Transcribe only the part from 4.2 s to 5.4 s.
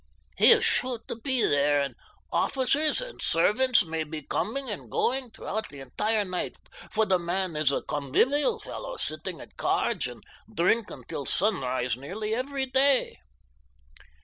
coming and going